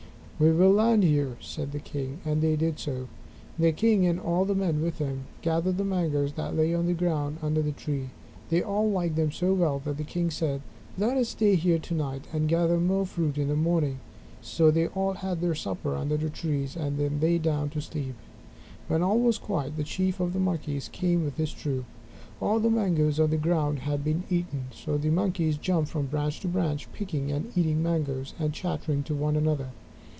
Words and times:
"We 0.43 0.51
will 0.51 0.71
land 0.71 1.03
here," 1.03 1.37
said 1.39 1.71
the 1.71 1.77
king, 1.77 2.17
and 2.25 2.41
they 2.41 2.55
did 2.55 2.79
so. 2.79 3.07
The 3.59 3.71
king 3.71 4.07
and 4.07 4.19
all 4.19 4.43
the 4.43 4.55
men 4.55 4.81
with 4.81 4.97
him 4.97 5.25
gathered 5.43 5.77
the 5.77 5.83
mangoes 5.85 6.33
that 6.33 6.55
lay 6.57 6.73
on 6.73 6.87
the 6.87 6.95
ground 6.95 7.37
under 7.43 7.61
the 7.61 7.71
tree. 7.71 8.09
They 8.49 8.63
all 8.63 8.89
liked 8.89 9.15
them 9.17 9.31
so 9.31 9.53
well 9.53 9.79
that 9.85 9.97
the 9.97 10.03
king 10.03 10.31
said, 10.31 10.63
"Let 10.97 11.15
us 11.15 11.29
stay 11.29 11.53
here 11.53 11.77
to 11.77 11.93
night, 11.93 12.23
and 12.33 12.49
gather 12.49 12.79
more 12.79 13.05
fruit 13.05 13.37
in 13.37 13.49
the 13.49 13.55
morning." 13.55 13.99
So 14.41 14.71
they 14.71 14.89
had 15.17 15.41
their 15.41 15.53
supper 15.53 15.93
under 15.95 16.17
the 16.17 16.31
trees, 16.31 16.75
and 16.75 16.97
then 16.97 17.19
lay 17.19 17.37
down 17.37 17.69
to 17.69 17.79
sleep. 17.79 18.15
When 18.87 19.03
all 19.03 19.19
was 19.19 19.37
quiet, 19.37 19.77
the 19.77 19.83
Chief 19.83 20.19
of 20.19 20.33
the 20.33 20.39
Monkeys 20.39 20.89
came 20.91 21.23
with 21.23 21.37
his 21.37 21.53
troop. 21.53 21.85
All 22.41 22.59
the 22.59 22.71
mangoes 22.71 23.19
on 23.19 23.29
the 23.29 23.37
ground 23.37 23.81
had 23.81 24.03
been 24.03 24.23
eaten, 24.27 24.69
so 24.73 24.97
the 24.97 25.11
monkeys 25.11 25.55
jumped 25.55 25.91
from 25.91 26.07
branch 26.07 26.39
to 26.39 26.47
branch, 26.47 26.91
picking 26.93 27.31
and 27.31 27.55
eating 27.55 27.83
mangoes, 27.83 28.33
and 28.39 28.51
chattering 28.51 29.03
to 29.03 29.13
one 29.13 29.35
another. 29.35 29.67